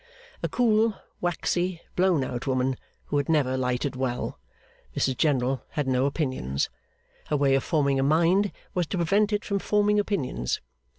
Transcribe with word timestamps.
A 0.41 0.49
cool, 0.49 0.95
waxy, 1.21 1.79
blown 1.95 2.23
out 2.23 2.47
woman, 2.47 2.75
who 3.05 3.17
had 3.17 3.29
never 3.29 3.55
lighted 3.55 3.95
well. 3.95 4.39
Mrs 4.97 5.15
General 5.15 5.61
had 5.77 5.87
no 5.87 6.07
opinions. 6.07 6.71
Her 7.27 7.37
way 7.37 7.53
of 7.53 7.63
forming 7.63 7.99
a 7.99 8.03
mind 8.03 8.51
was 8.73 8.87
to 8.87 8.97
prevent 8.97 9.31
it 9.31 9.45
from 9.45 9.59
forming 9.59 9.99
opinions. 9.99 10.59